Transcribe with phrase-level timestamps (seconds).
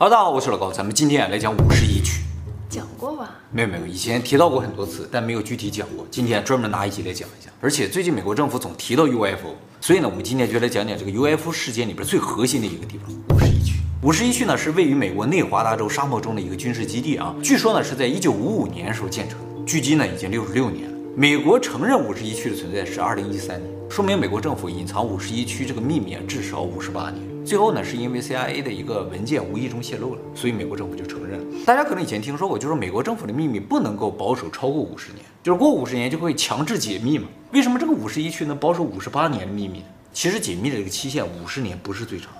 [0.00, 2.22] 哈喽，大家好，我是老高，咱们今天啊来讲五十一区。
[2.70, 3.36] 讲过吧？
[3.50, 6.06] 没有没有，以前提到过很多次，但没有具体讲过。
[6.10, 7.50] 今天专门拿一集来讲一下。
[7.60, 13.74] 而且最近美国政府总提到 UFO，所以呢，我们今天就来讲讲这个 UFO 事件里边最核心的一个地方——五十一区。
[14.02, 20.96] 五十一区呢是位于美国内华达州沙漠中的一个军事基地啊，据说呢是在一九五五年时候建成，距今呢已经六十六年了。
[21.14, 27.22] 美国承认五十一区的存在是二零一三年，说明美国政府隐藏五十一区这个秘密啊至少五十八年。
[27.44, 31.64] 最后呢，是因为 CIA 的一个文件无意中泄露了，所以美国政府就承认了。
[31.66, 37.26] 大家可能以前听说过，就是美国政府的秘密不能够保守超过五十年，就是过五十年就会强制解密嘛。
[37.52, 39.84] 为什么这个五十一区能保守五十八年的秘密呢？
[40.12, 42.32] 其实解密的这个期限五十年不是最长，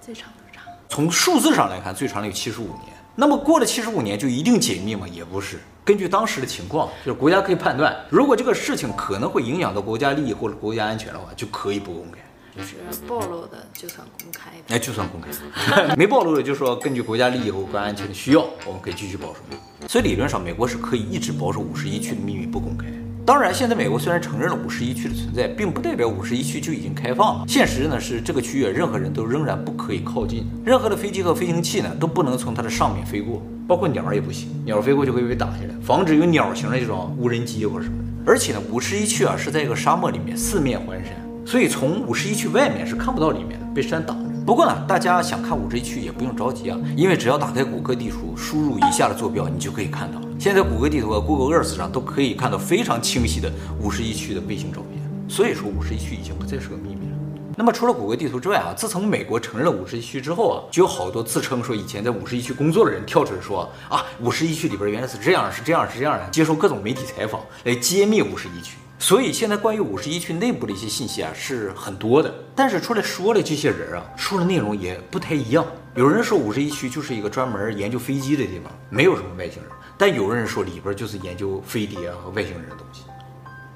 [0.00, 0.64] 最长多长？
[0.88, 2.92] 从数字上来看，最长的有七十五年。
[3.16, 5.06] 那么过了七十五年就一定解密吗？
[5.06, 5.58] 也不是。
[5.84, 12.18] 根据当时的情况，就是国家可以判断，如果这个事情可能会影响到国家利益或者国家安全的话，就可以不公开。
[12.56, 12.76] 就是
[13.08, 15.30] 暴露的就算公开，那就算公开，
[15.96, 19.40] 没暴露的就说根据国家利益和国家安全的需要，我们可以继续保守。
[19.88, 22.86] 所以理论上，美国是可以一直保守五十一区的秘密不公开。
[23.26, 27.44] 当然，现在美国虽然承认了五十一区的存在，并不代表五十一区就已经开放了。
[27.48, 38.04] 现实呢是，这个区域任何人都仍然不可以靠近，任何的飞机和飞行器呢都不能从它的上面飞过，包括鸟儿也不行，鸟飞过就会被打下来，防止有鸟型的这种无人机或者什么的。
[38.26, 41.23] 而且呢，五十一区啊是在一个沙漠里面，四面环山。
[41.46, 44.30] 所以从五十一区外面是看不到里面的，被山挡着。
[44.46, 50.20] 不过呢，大家想看五十一区也不用着急啊，因为只要打开谷歌地图，输入以下的坐标，你就可以看到。
[50.38, 55.02] 现在谷歌地图和 Google Earth 上都可以看到非常清晰的五十一区的卫星照片。
[55.28, 57.16] 所以说五十一区已经不再是个秘密了。
[57.56, 68.76] 那么除了谷歌地图之外啊，自从美国承认了五十一区之后啊，就有好多自称说以前在五十一区工作的人跳出来说啊，五十一区里边原来是这样，是这样，是这样的，接受各种媒体采访来揭秘五十一区。
[69.04, 75.62] 所以现在关于五十一区内部的一些信息啊是很多的，但是出来说的这些人啊，说的内容也不太一样。
[75.94, 83.02] 有人说五十一区就是一个专门研究飞机的地方，没有什么外星人；但有人说里边就是研究飞碟啊和外星人的东西，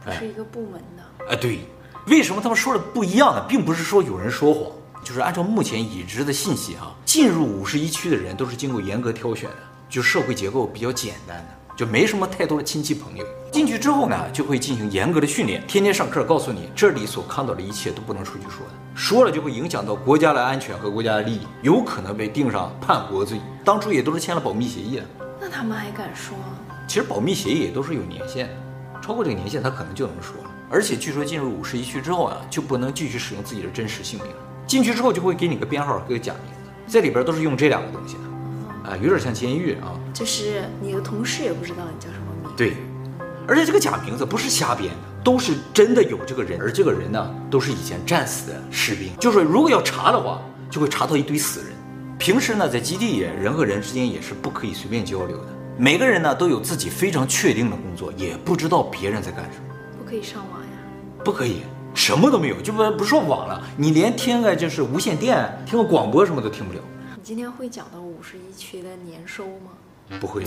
[0.02, 1.26] 不是一个部门的。
[1.28, 1.58] 哎，对，
[2.06, 3.44] 为什么他们说的不一样呢？
[3.46, 4.72] 并不是说有人说谎，
[5.04, 9.56] 就是按照目前已知的信息啊，进入五十一区的人都是经过严格挑选的，
[9.90, 11.57] 就社会结构比较简单的。
[11.78, 23.40] 就没什么太多的亲戚朋友，进去之后呢，就会进行严格的训练，天天上课告诉你，这里所看到的一切都不能出去说的，说了就会影响到国家的安全和国家的利益，有可能被定上叛国罪。
[23.64, 25.04] 当初也都是签了保密协议的，
[25.40, 26.36] 那他们还敢说？
[26.88, 28.54] 其实保密协议也都是有年限的，
[29.00, 30.50] 超过这个年限他可能就能说了。
[30.68, 38.22] 而且据说进入五十一区之后啊，就不能继续使用自己的真实姓名了，进去之后就会给你个编号，给个假名字，在里边都是用这两个东西的。
[38.88, 42.50] 啊，有点像监狱啊，就是你的同事也不知道你叫什么名。
[42.56, 42.76] 对，
[43.46, 49.10] 而且这个假名字不是瞎编的，都是真的有这个人，而这个人呢，都是以前战死的士兵。
[49.20, 50.40] 就是，如果要查的话，
[50.70, 51.68] 就会查到一堆死人。
[52.18, 55.48] 平时呢，在基地里，人和人之间也是不可以随便交流的。
[55.76, 59.74] 每个人呢，都有自己非常确定的工作，也不知道别人在干什么。
[59.98, 60.68] 不可以上网呀？
[61.22, 61.58] 不可以，
[61.94, 66.80] 什么都没有，就不不说网了，你连听个就是无线电，听个广播什么都听不了。
[67.28, 69.72] 今天会讲到五十一区的年收吗？
[70.18, 70.44] 不会，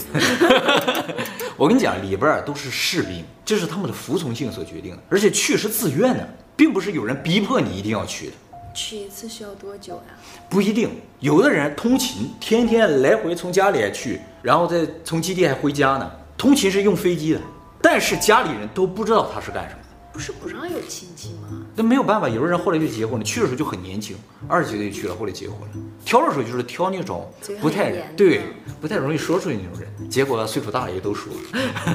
[1.56, 8.34] 我跟你讲，里边都是士兵，这是他们的服从性所决定的，而且去是自愿的，并不是有人逼迫你一定要去的。
[8.74, 10.18] 去一次需要多久呀？
[10.50, 16.12] 不一定，有的人通勤，天天来回从家里去，然后再从基地还回家呢。
[16.36, 17.42] 通勤是用飞机的，
[17.80, 19.81] 但是家里人都不知道他是干什么。
[20.13, 21.63] 不是不让有亲戚吗？
[21.75, 23.23] 那没有办法，有的人后来就结婚了。
[23.23, 24.16] 去的时候就很年轻，
[24.47, 25.67] 二十几岁就去了，后来结婚了。
[26.03, 28.41] 挑的时候就是挑那种不太对，
[28.81, 30.09] 不太容易说出去那种人。
[30.09, 31.31] 结果岁数大了也都说。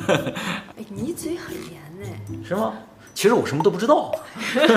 [0.09, 2.45] 哎，你嘴很严呢？
[2.47, 2.73] 是吗？
[3.15, 4.15] 其实我什么都不知道。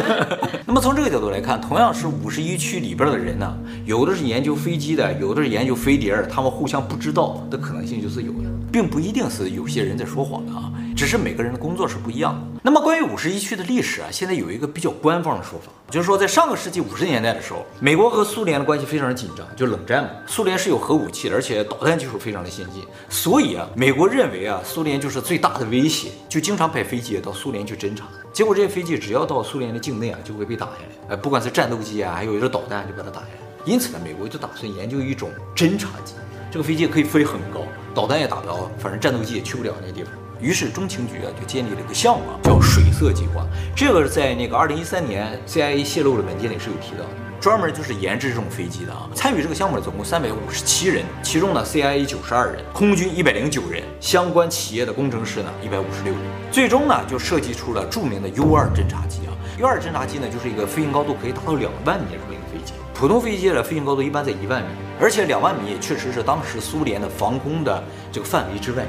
[0.65, 10.71] 那么从这个角度来看，同样是五十一区里边的人呢，有的是研究飞机的，有的是研究飞碟的，他们互相不知道的可能性就是有的，并不一定是有些人在说谎的啊。
[10.99, 12.59] 只是每个人的工作是不一样的。
[12.61, 20.09] 那么关于五十一区的历史啊，现在有一个比较官方的说法，就是说在上个世纪五十年代的时候，美国和苏联的关系非常的紧张，就冷战嘛。
[20.27, 28.03] 苏联是有核武器的，而且导弹技术非常的先进，所以啊，美国认为啊，苏联就是最大的威胁，就经常派飞机到苏联去侦察。
[28.33, 31.11] 结果这些飞机只要到苏联的境内啊，就会被打下来。
[31.11, 33.63] 呃，不管是战斗机啊，还有一个导弹，就把它打下来。
[33.63, 36.15] 因此呢，美国就打算研究一种侦察机，
[36.51, 37.61] 这个飞机可以飞很高，
[37.95, 40.11] 导弹也打不着，反正战斗机也去不了那地方。
[40.39, 43.45] 于是中情局啊就建立了一个项目，叫水色计划。
[43.75, 47.09] 这个在那个二零一三年 CIA 泄露的文件里是有提到的。
[47.39, 49.09] 专门就是研制这种飞机的啊。
[49.15, 56.21] 参与这个项目的总共三百五十七人，其中呢 CIA 九十二人，空军一百零九人，相关企业的工程师呢一百五十六人，
[56.51, 59.31] 最终呢就设计出了著名的 U 二侦察机啊。
[59.57, 64.67] U 二侦察机呢就是一个飞行高度可以达到两万米的这么一个飞机，普通飞机的飞行高度一般在一万米，
[64.99, 67.81] 而且两万米也确实是当时苏联的防空的
[68.11, 68.85] 这个范围之外。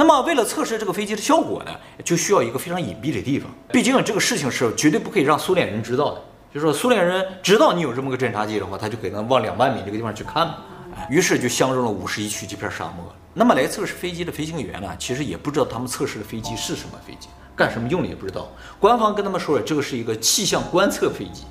[0.00, 1.72] 那么，为了测试这个飞机的效果呢，
[2.04, 3.50] 就需要一个非常隐蔽的地方。
[3.72, 6.22] 毕竟这个事情是绝对不可以让苏联人知道的。
[6.54, 10.58] 就是说，苏联人知道你有这么个侦察机的话，他就可能往两万米这个地方去看嘛。
[11.10, 13.12] 于是就相中了五十一区这片沙漠。
[13.34, 18.46] 那么来测试飞机的飞行员呢，其实也不知道他们测试的飞机是什么飞机，干什么用的也不知道。
[18.78, 21.42] 官方跟他们说了，这个是一个气象观测飞机。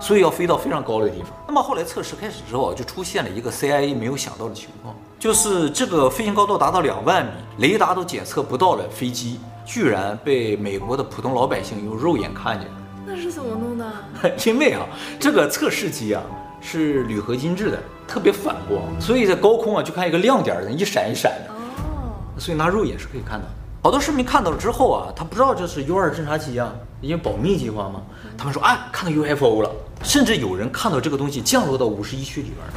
[0.00, 1.30] 所以要飞到非常高的地方。
[1.46, 12.74] 那么后来测试开始之后，就出现了一个 CIA 没有想到的情况，就是这个飞行高度达到两万米，雷达都检测不到的飞机，居然被美国的普通老百姓用肉眼看见了。
[13.06, 13.86] 那是怎么弄的？
[14.46, 14.86] 因为啊，
[15.18, 16.22] 这个测试机啊
[16.60, 21.52] 是铝合金制的，特别反光，所以在高空啊就看一个亮点儿，一闪一闪的。
[21.52, 22.12] 哦。
[22.38, 23.52] 所以拿肉眼是可以看到的。
[23.88, 28.02] 好多市民看到了之后啊，他不知道这是 U 二侦察机啊，因为保密计划嘛。
[28.36, 29.70] 他们说啊，看到 UFO 了，
[30.02, 32.74] 甚至有人看到这个东西降落到五十一区里边了。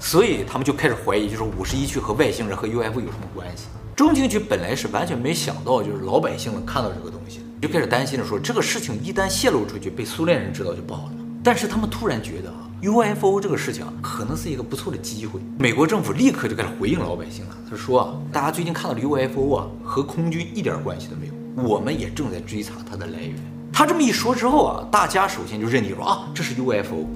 [0.00, 3.66] 所以他们就开始怀疑，就是五十一区和外星人和 UFO 有什么关系？
[3.94, 11.12] 中情局本来是完全没想到，就是老百姓能看到这个东西，就开始担心的说，这个事情一旦泄露出去，被苏联人知道就不好了。
[11.44, 15.40] 但是他们突然觉得啊，UFO 这个事情可能是一个不错的机会。
[15.58, 23.34] 美国政府立刻就开始回应老百姓了，他说啊，大家最近看到的 UFO 啊，和空军一点关系都没有，我们也正在追查它的来源。
[23.72, 27.06] 他这么一说之后啊，大家首先就认定说啊，这是 UFO。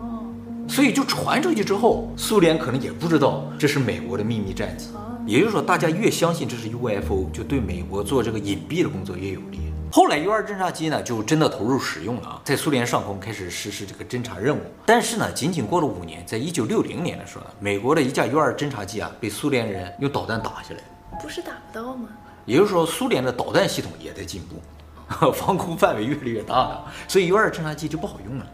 [0.00, 0.24] 哦，
[0.68, 4.86] 所以就传出去之后，苏联可能也不知道这是美国的秘密战机。
[5.26, 9.58] 也就是说，大家越相信这是 UFO，就对美国做这个隐蔽的工作越有利。
[9.92, 14.60] 后来 U 二侦察机呢，就真的投入使用了啊，在苏联上空开始实施这个侦察任务。
[14.86, 21.18] 但是呢，仅仅过了五年，在一九六零年的时候呢，美国的一架 U 二侦察机啊，被苏联人用导弹打下来。
[21.20, 22.08] 不是打不到吗？
[22.46, 28.46] 也就是说，苏联的导弹系统也在进步， 防空范围越来越大了，所以 U 二侦察机就不好用了。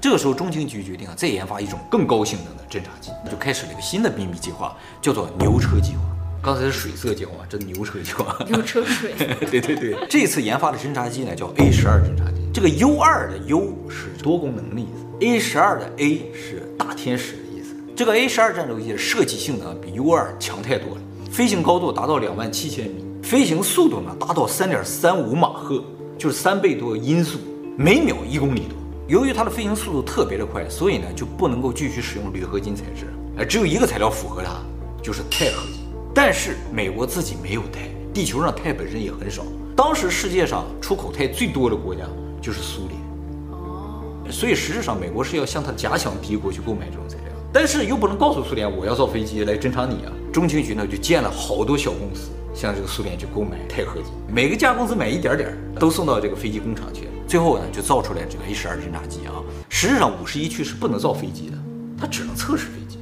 [0.00, 6.02] 这个时候，中情局决定啊，再研发一种更高性能的侦察机，就开始了一个新的秘密计划，叫做牛车计划。
[6.42, 8.44] 刚才是水色胶啊，这牛车胶啊。
[8.48, 9.12] 牛车水。
[9.50, 12.36] 对对对，这次研发的侦察机呢，叫 A 十二侦察机。
[12.54, 17.74] 这个 U 二的 U 是多功能的意思，A 十二的 A 是大天使的意思。
[17.94, 21.00] 这个 A 十二战斗机的设计性能比 U 二强太多了，
[21.30, 25.82] 飞行高度达到两万七千米，飞行速度呢达到三点三五马赫，
[26.16, 27.38] 就是三倍多音速，
[27.76, 28.78] 每秒一公里多。
[29.08, 33.06] 由于它的飞行速度特别的快，所以呢就不能够继续使用铝合金材质，
[33.38, 34.52] 哎，只有一个材料符合它，
[35.02, 35.77] 就是钛合金。
[36.20, 39.44] 但是美国自己没有钛，地球上钛本身也很少。
[39.76, 42.00] 当时世界上出口钛最多的国家
[42.42, 43.00] 就是苏联，
[43.52, 50.12] 哦，所以实质上美国是要向他假想敌国去购买这种材料，但是又不能告诉苏联我要造飞机来侦察你啊。
[50.32, 59.38] 中情局呢就建了好多小公司，向这个苏联去购买钛合金，每个家公司买一点点，都送到这个飞机工厂去，最后呢就造出来这个 A 十二侦察机啊。
[59.68, 61.56] 实质上五十一区是不能造飞机的，
[61.96, 62.98] 它只能测试飞机，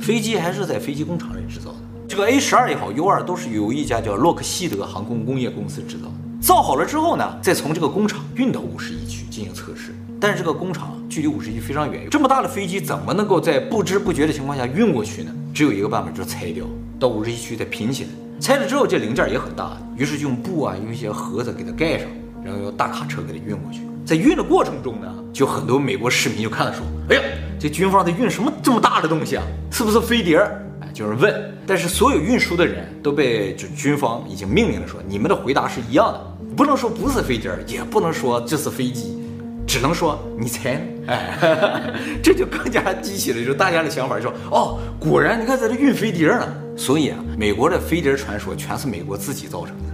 [0.00, 1.76] 飞机还是在飞机工厂里制造的。
[2.06, 6.12] 这个 A 十二也好，U 二都是由一家叫洛克希德航空工业公司制造。
[6.40, 9.94] 造好了之后呢，再从这个工厂运到五十一区进行测试。
[10.20, 15.32] 但是这个工厂距离五十一非常远，这么大的飞机怎么能够在不知不觉的情况下运过去呢？
[15.52, 16.64] 只有一个办法，就是拆掉，
[16.98, 18.10] 到五十一区再拼起来。
[18.40, 22.06] 拆了之后，这零件也很大，于是就用布啊，用一些盒子给它盖上，
[22.44, 23.80] 然后用大卡车给它运过去。
[24.04, 27.22] 在运的过程中呢，就很多美国市民就看了说：“哎呀，
[27.58, 29.42] 这军方在运什么这么大的东西啊？
[29.70, 30.38] 是不是飞碟？”
[30.94, 39.18] 就是问，但是所有运输的人都被就军方已经命令了说，你们的回答是一样的，不能说不是飞碟，也不能说这是飞机，
[39.66, 40.80] 只能说你猜呢？
[41.08, 41.82] 哎，
[42.22, 46.46] 这就更加激起了就大家的想法，说哦，果然你看在这运飞碟呢。
[46.76, 49.93] 所以啊，美国的飞碟传说全是美国自己造成的，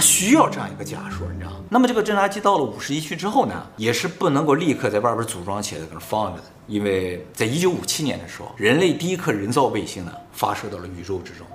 [0.00, 1.56] 需要这样一个假说，你知道吗？
[1.68, 6.44] 那么这个侦察机到了五十一区之后呢，也是不能够立刻在外边组装起来，在那放着的。
[6.66, 11.46] 因为在一九五七年的时候，人类第一颗人造卫星呢发射到了宇宙之中，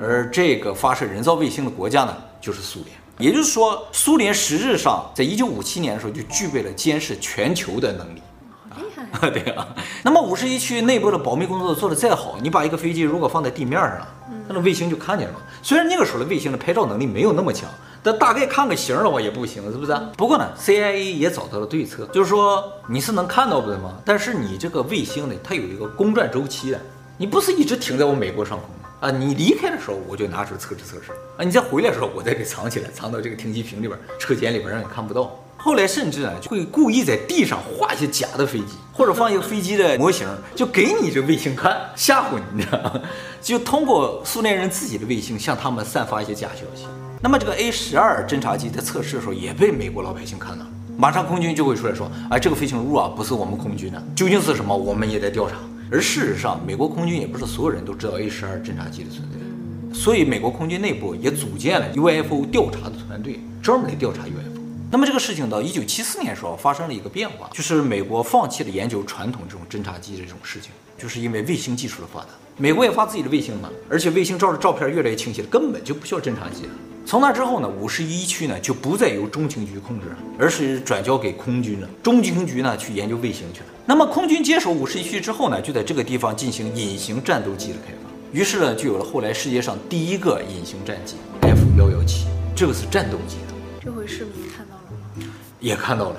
[0.00, 2.90] 而这个发射人造卫星的国家呢就是苏联。
[3.18, 8.22] 也就是说，苏联实质上在一九五七年的时候就具备了监视全球的能力。
[8.70, 9.30] 好厉害！
[9.30, 9.68] 对啊。
[10.02, 14.06] 那么五十一区内部的保密工作做得再好，你把一个飞机如果放在地面上，
[14.48, 15.34] 那卫星就看见了。
[15.62, 17.70] 虽然那个时候的卫星的拍照能力没有那么强。
[18.04, 19.98] 但大概看个形的话也不行，是不是？
[20.14, 23.94] 不过呢，CIA 也找到了对策，就是说你是能看到的吗？
[24.04, 26.78] 但是你这个卫星呢，它有一个公转周期的，
[27.16, 28.90] 你不是一直停在我美国上空吗？
[29.00, 35.34] 啊，你离开的时候我就拿出来测试测试，啊，你再回来的时候我再给藏起来，藏到这个停机坪里边、车间里边，让你看不到。
[35.56, 43.00] 后来甚至呢，就会故意在地上画一些假的飞机，或者放一个飞机的模型，就给你这卫星看，吓唬你，你知道吗？
[43.40, 46.84] 就通过苏联人自己的卫星向他们散发一些假消息。
[47.24, 55.56] 那么这个 A 十二侦察机在测试的时候也被美国老百姓看到，马上空军就会出来说，哎，这个飞行物啊不是我们空军的，究竟是什么，我们也在调查。
[55.90, 64.60] 而事实上，美国空军也不是所有人都知道 A 十二侦察机的存在，所以美国空军内部也组建了 UFO 调查的团队，专门来调查 UFO。
[64.90, 72.26] 那么这个事情到一九七四年的时候发生了一个变化，就是美国放弃了研究传统这种侦察机的这种事情，就是因为卫星技术的发达。
[72.58, 76.72] 美国也发自己的卫星嘛，而且卫星照的照片越来越清晰了，根本就不需要侦察机了。
[77.06, 81.88] 从那之后呢，五十一区呢就不再由中情局控制了，而是转交给空军了。
[82.02, 83.66] 中情局呢去研究卫星去了。
[83.84, 88.10] 那么空军接手五十一区之后呢，就在这个地方进行隐形战斗机的开发。
[88.32, 92.24] 于是呢，就有了后来世界上第一个隐形战机 F 幺幺七，
[92.56, 93.54] 这个是战斗机的。
[93.84, 95.30] 这回市民看到了吗？
[95.60, 96.16] 也看到了。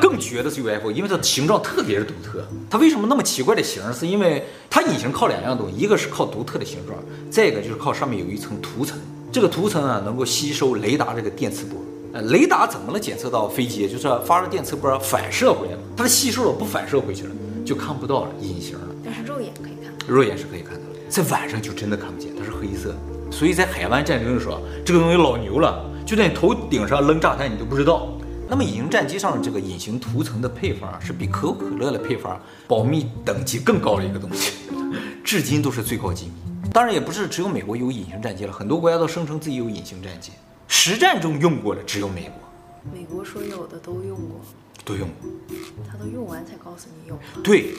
[0.00, 2.46] 更绝的是 UFO，因为它的形状特别的独特。
[2.70, 3.82] 它为什么那么奇怪的形？
[3.92, 6.96] 是因为它隐形靠两样东西，一个是靠独特的形状，
[7.30, 8.96] 再一个就是靠上面有一层涂层。
[9.34, 11.76] 这个涂层啊，能够吸收雷达这个电磁波。
[12.12, 13.88] 呃，雷达怎么能检测到飞机？
[13.88, 17.30] 就是发射电磁波反射回来了，它吸收了不反射回去了，
[17.66, 18.86] 就看不到了，隐形了。
[19.04, 20.06] 但是肉眼可以看到。
[20.06, 22.94] 肉眼是可以看到的，在晚上就真的看不见，它是黑色。
[23.28, 28.06] 所以在海湾战争的时候，这个东西老牛了，就在你头顶上扔炸弹，你都不知道。
[28.48, 34.52] 那么隐形战机上的这个隐形涂层的配方啊是比可口可乐的配方保密等级更高的一个东西，
[35.24, 36.43] 至今都是最高机密。
[36.72, 40.32] 当然也不是只有美国有隐形战机了，很多国家都声称自己有隐形战机。
[40.66, 42.32] 实战中用过的只有美国。
[42.92, 44.40] 美国说有的都用过，
[44.84, 45.30] 都用过。
[45.90, 47.18] 他都用完才告诉你有。
[47.42, 47.74] 对。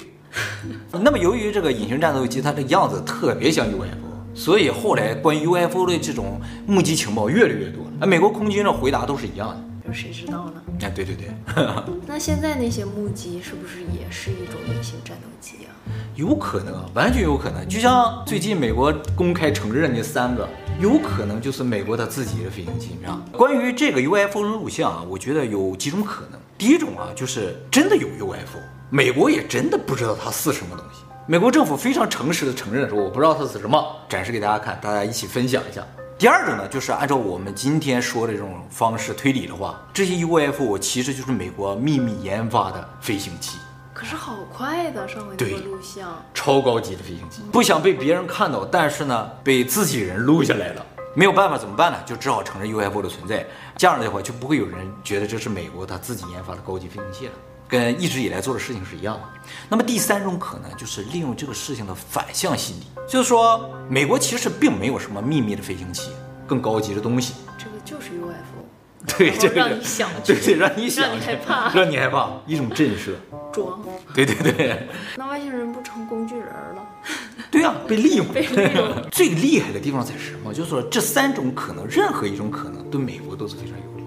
[0.91, 3.85] 那么由于这个隐形战斗机它的样子特别像 UFO，
[4.33, 7.83] 所以后来关于 UFO 的这种目击情报越来越多。
[8.01, 9.63] 而美国空军的回答都是一样的。
[9.85, 10.61] 就谁知道呢？
[10.81, 11.29] 哎，对对对。
[12.07, 15.69] 那现在那些目击是不是也是一种隐形战斗机啊？
[16.15, 17.67] 有可能啊，完全有可能。
[17.67, 20.47] 就像最近美国公开承认的那三个，
[20.79, 23.21] 有可能就是美国他自己的飞行器，是吧？
[23.31, 26.39] 关于这个 UFO 的录像啊，我觉得有几种可能。
[26.57, 31.03] 第一种啊，就是真的有 UFO，美国也真的不知道它是什么东西。
[31.27, 35.83] 美国政府非常诚实的承认说，我不知道它是什么，展示给大家看，大家一起分享一下。
[36.17, 43.57] 第二种呢，就是按照我们今天说的这种方式推理的话，这些 UFO 其实就是美国秘密研发的飞行器。
[43.93, 51.97] 可是好快的，上回那个录像，超高级的飞行器，不想被别人看到，但是呢，被自己人录下来了，没有办法怎么办呢？
[52.05, 53.45] 就只好承认 UFO 的存在。
[53.75, 57.33] 这样的话，就不会有人觉得这是美国他自己研发的高级飞行器了。
[57.67, 59.23] 跟一直以来做的事情是一样的。
[59.69, 66.11] 那么第三种可能就是利用这个事情的反向心理，就是说美国其实并没有什么秘密的飞行器，
[66.47, 67.33] 更高级的东西。
[67.57, 73.13] 这个就是 UFO，对，这个让你想，对对，让你想，让你害怕，让你害怕，一种震慑，
[73.51, 73.79] 装，
[74.13, 74.87] 对对对。
[75.15, 76.83] 那外星人不成工具人了？
[77.51, 78.27] 对啊， 被利用。
[78.27, 78.91] 被利用。
[79.11, 80.53] 最厉害的地方在什么？
[80.53, 84.03] 就是说这三种可能，任何一种可能对美国都是非常有利。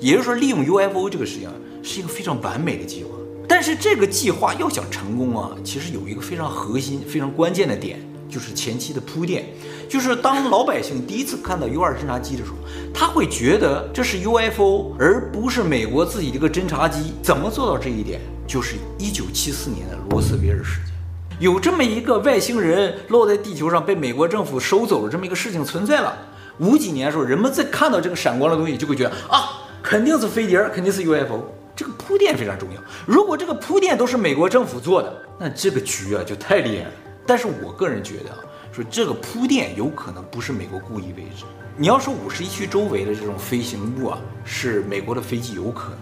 [0.00, 1.50] 也就是说，利用 UFO 这个事情。
[1.82, 3.10] 是一个非常完美的计划，
[3.48, 9.46] 但是这个计划要想成功啊，其实有一个非常核心、非常关键的点，就是前期的铺垫。
[9.88, 12.56] 就是当老百姓第一次看到 U 二侦察机的时候，
[12.92, 17.14] 他会觉得这是 UFO，而不是美国自己的一个侦察机。
[17.22, 18.20] 怎么做到这一点？
[18.46, 20.94] 就是一九七四年的罗斯威尔事件，
[21.40, 26.14] 有这么一个外星人落在地球上被美国政府收走了这么一个事情存在了。
[26.58, 31.44] 五几年的时候，人们在看到这个闪光的东西，就会觉得啊，肯定是飞碟，肯定是 UFO。
[31.78, 32.82] 这个铺垫非常重要。
[33.06, 36.90] 如果这个铺垫都是美国政府做的，那这个局啊就太厉害了。
[37.24, 38.38] 但是我个人觉得啊，
[38.72, 41.44] 说这个铺垫有可能不是美国故意为之。
[41.76, 45.98] 你要说五十一区周围的这种飞行物啊，是美国的飞机有可能，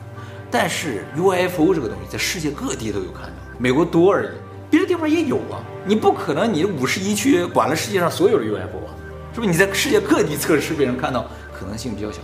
[0.51, 4.29] 但是 UFO 这个东西在世界各地都有看到，美国多而已，
[4.71, 5.61] 别的地方也有啊。
[5.85, 8.97] 你不可能你五十一区管了世界上所有的 UFO 啊，
[9.35, 9.53] 是不是？
[9.53, 12.21] 你在世界各地测试被人看到可能性比较小。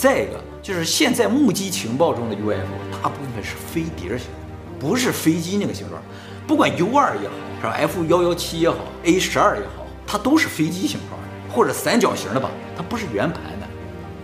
[0.00, 4.28] 再一个就是现在目击情报中的 UFO，大部分是飞碟型，
[4.78, 6.00] 不是飞机那个形状。
[6.46, 11.20] 不管 U 二也好，是吧？F 幺幺七也好，A 十二也好，它都是飞机形状
[11.54, 12.50] 或者三角形的吧？
[12.74, 13.68] 它不是圆盘的。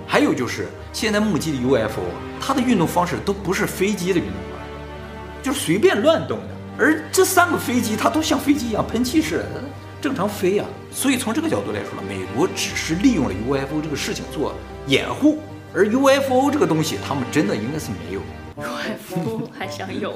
[0.07, 2.05] 还有就是现在目击的 UFO，
[2.41, 6.49] 它的运动方式都不是飞机的运动方式，就是随便乱动的。
[6.79, 9.63] 而这三个飞机它都像飞机一样喷气式的，
[10.01, 10.67] 正常飞啊。
[10.91, 14.55] 所以从这个角度来说呢，美国只是利用了 UFO 这个事情做
[14.87, 15.39] 掩护。
[15.77, 18.21] 而 UFO 这个东西，他们真的应该是没有。
[18.57, 20.15] UFO 还想有？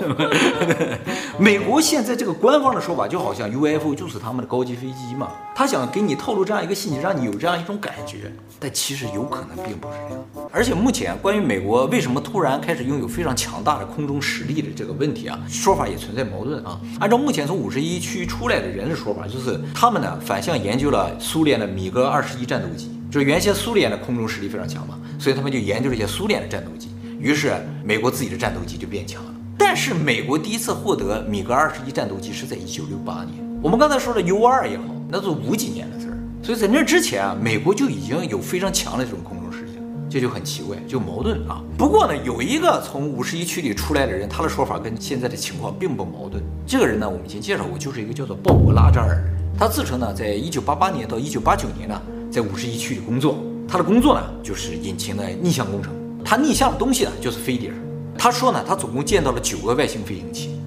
[1.39, 10.25] 美国现在这个官方的说法，就好像 UFO 就是他们的高级飞机嘛，他想给你透露这样一个信息，让你有这样一种感觉，但其实有可能并不是这样。
[10.51, 16.81] 而且目前关于美国为什么突然开始拥有非常强大的空中实力的这个问题啊，说法也存在矛盾啊。
[16.99, 26.89] 按照目前从五十一区出来的人的说法，就是他们呢反向研究了苏联的米格二十一战斗机，就是原先苏联的空中实力非常强嘛，所以他们就研究了一些苏联的战斗机。
[27.19, 27.53] 于是
[27.85, 33.35] 美国自己的战斗机就变强了，但是美国第一次获得米格二十一战斗机是在一九六八年。
[33.61, 41.61] 我们刚才说的 U 二也好，那是五几年的事儿，所以在那之前啊，美国就已经有非常强的这种空中实力了，这就很奇怪，就矛盾啊。
[41.77, 46.43] 不过呢，有一个从五十一区里出来的人，他的说法跟现在的情况并不矛盾。
[46.65, 49.23] 这个人呢，我们以前介绍过，就是一个叫做鲍勃拉扎尔。
[49.59, 52.01] 他自称呢，在一九八八年到一九八九年呢，
[52.31, 53.39] 在五十一区里工作。
[53.69, 55.93] 他的工作呢，就是引擎的逆向工程。
[56.25, 57.73] 他逆向的东西呢，就是飞碟。
[58.19, 60.61] 他说呢，他总共见到了九个外星飞行器，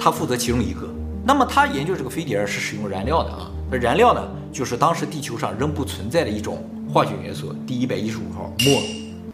[0.00, 0.88] 他负责其中一个。
[1.26, 8.82] 那么他研究这个飞碟是使用燃料的啊，那燃料呢，就是当时地球上仍不存在的一种化学元素，第一百一十五号墨。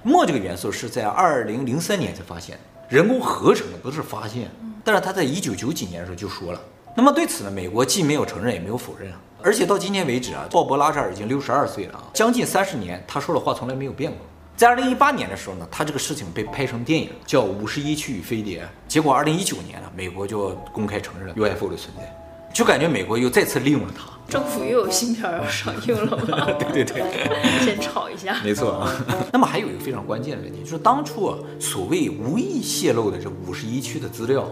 [0.03, 2.59] 墨这个元素是在二零零三年才发现，
[2.89, 4.51] 人工合成的，不是发现。
[4.83, 6.61] 但是他在一九九几年的时候就说了。
[6.95, 9.21] 那么对此呢，美国既没有承认，也没有否认啊。
[9.43, 14.19] 而且到今天为止啊，鲍勃拉扎尔已经六十二岁了啊，将近三十年，他说的话从来没有变过。
[14.55, 18.63] 在二零一八年的时候呢，他这个事情被拍成电影，叫《五十一区与飞碟》。
[18.87, 22.15] 结果二零一九年呢，美国就公开承认了 UFO 的存在，
[22.53, 24.05] 就感觉美国又再次利用了他。
[24.29, 26.45] 政府又有新片要上映了吗？
[26.73, 27.05] 对对对，
[27.65, 28.37] 先炒一下。
[28.45, 28.93] 没错啊。
[29.33, 34.47] 那么还有一个非常关键的问题，就是当初啊，所谓无意泄露的这五十一区的资料，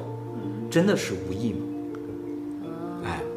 [0.70, 1.66] 真的是无意吗？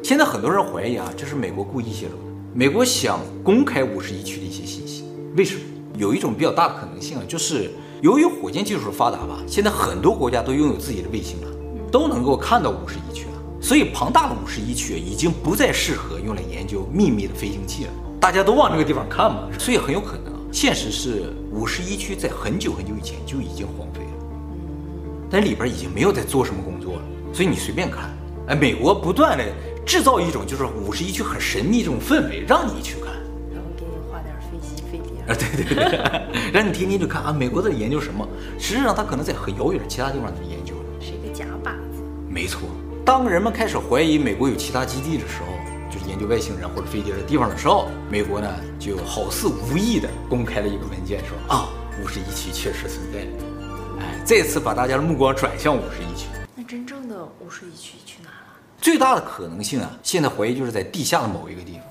[0.02, 5.04] 现在很多人怀疑啊，这是美国故意泄露的，美国想公开五十一区的一些信息，
[5.36, 5.60] 为什么？
[5.96, 11.46] 有一种比较大的可能性啊，就是由于火箭技术发达吧，现在很多国家都拥有自己的卫星了，
[11.92, 17.90] 都能够看到五十一区了，所以庞大的五十一区已经不再适合用来研究秘密的飞行器了。
[18.18, 24.26] 大家都往这个地方看嘛，所以很有可能啊，现实是五十一区在很久很久以前就已经荒废了，
[25.30, 28.10] 但里边已经没有在做什么工作了，所以你随便看，
[28.48, 29.44] 哎，美国不断的
[29.84, 33.12] 制造一种就是五十一区很神秘这种氛围，让你去看。
[33.52, 38.26] 然后给你画点飞机飞碟啊，对 对对，让你听听就看啊，美国在研究什么？
[38.58, 42.02] 实际上，他可能在很遥远的其他地方在研究，是一个假靶子。
[42.28, 42.60] 没错，
[43.04, 45.46] 当人们开始怀疑美国有其他基地的时候，
[45.90, 48.48] 就是研究外星人或者飞碟的地方的时候，美国呢
[48.78, 51.68] 就好似无意的公开了一个文件，说啊，
[52.02, 53.20] 五十一区确实存在。
[54.00, 56.26] 哎，再次把大家的目光转向五十一区。
[56.54, 58.51] 那真正的五十一区去哪了？
[58.82, 61.82] 最大的可能性啊，现在怀疑就是在地下的某一个地方。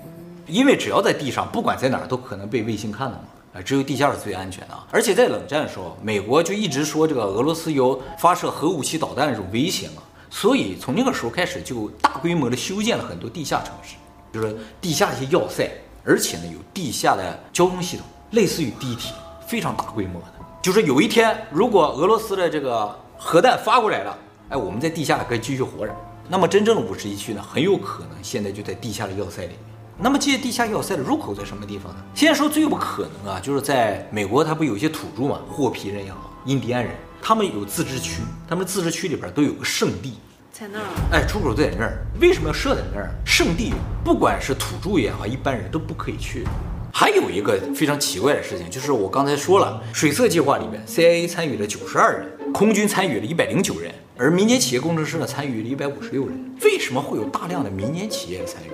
[0.46, 3.24] 因为只要在地上，不管在哪儿都可能被卫星看到嘛，
[3.54, 4.78] 啊，只有地下是最安全的。
[4.92, 13.96] 而且在冷战的时候，美国就一直说这个俄罗斯有发射核武器导弹这种威胁嘛，所以从那个时候开始就大规模的修建了很多地下城市，
[14.34, 15.72] 就是地下一些要塞，
[16.04, 19.14] 而且呢有地下的交通系统，类似于地铁，
[19.48, 20.28] 非常大规模的。
[20.62, 24.18] 就是有一天如果俄罗斯的这个核弹发过来了，
[24.50, 25.96] 哎，我们在地下可以继续活着。
[26.32, 29.58] 那么真正的五十一区呢，很有可能现在就在地下的要塞里面。
[29.98, 32.00] 那么这些地下要塞的入口在什么地方呢？
[32.16, 40.14] 现在说最有可能啊，就是在美国，它不有一些土著嘛，霍皮人也好，印第安人，他们有自治区，他们自治区里边都有个圣地，
[40.54, 40.86] 在那儿。
[41.12, 43.12] 哎，出口在那儿，为什么要设在那儿？
[43.26, 46.48] 圣地不管是土著也好，一般人都不可以去。
[46.94, 56.38] 还有一个非常奇怪的事情，就是我刚才说了，水色计划里面，CIA 参与了九十二人，空军参与了一百零九人，而民间企业工程师呢参与了一百五十六人。
[56.64, 58.68] 为什么会有大量的民间企业参与？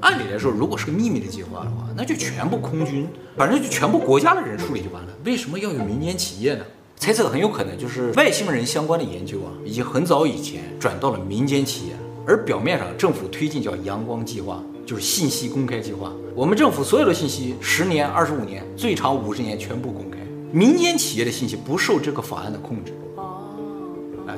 [0.00, 5.08] 按理来说，如果是个秘密的计划的话，那就全部空军，反正就全部国家的人处理就完了。
[5.24, 6.64] 为什么要有民间企业呢？
[6.98, 11.94] 猜测很有可能就是外星人相关的研究啊，已经很早以前转到了民间企业，
[12.26, 16.12] 而表面上政府推进叫阳光计划，就是信息公开计划。
[16.34, 20.18] 我们政府所有的信息，十年、二十五年，最长五十年全部公开。
[20.52, 22.92] 民间企业的信息不受这个法案的控制。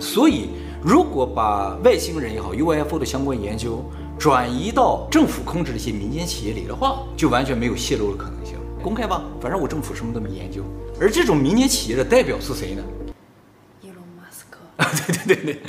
[0.00, 0.48] 所以
[0.82, 3.84] 如果把外星人也好，UFO 的相关研究。
[4.18, 8.54] 转移到政府控制的一些民间企业里的话，就完全没有泄露的可能性。
[8.80, 10.62] 公开吧，反正我政府什么都没研究。
[11.00, 12.82] 而这种民间企业的代表是谁呢？
[13.80, 14.58] 伊隆马斯克。
[14.76, 15.62] 啊，对对对对，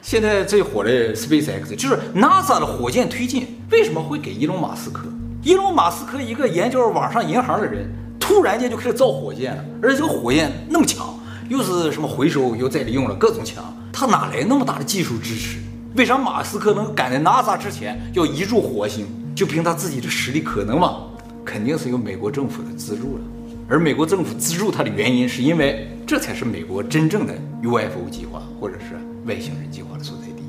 [0.00, 5.04] 现在最火的 SpaceX 就是 NASA 的火箭推进，为什么会给伊隆马斯克？
[5.42, 11.14] 伊隆马斯克一个研究网上银行的人，突然间就开始造火箭了，而且这个火箭那么强，
[11.52, 13.62] 又是什么回收又再利用了各种强，
[13.92, 15.58] 他哪来那么大的技术支持？
[15.94, 19.06] 为啥马斯克能赶在 NASA 之前要移住火星？
[19.34, 21.02] 就凭他自己的实力可能吗？
[21.44, 23.24] 肯定是有美国政府的资助了。
[23.68, 30.42] 而美国政府资助他的原因，是因为这才是美国真正的 UFO 计划或者是外星人计划的所在地。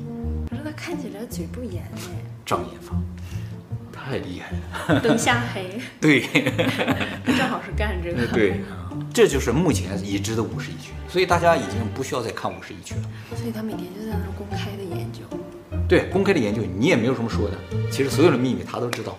[0.48, 2.00] 可是他看起来嘴不严哎，
[2.46, 2.96] 障眼法，
[4.04, 5.00] 太厉害了。
[5.00, 6.20] 灯下黑， 对，
[7.24, 8.26] 正好是干这个。
[8.32, 8.60] 对，
[9.12, 13.02] 这就是目前已知的五十一区，所以大家已经不需要再看五十一区了。
[13.34, 15.20] 所以他每天就在那儿公开的研究。
[15.88, 17.56] 对，公开的研究你也没有什么说的，
[17.90, 19.18] 其实所有的秘密他都知道。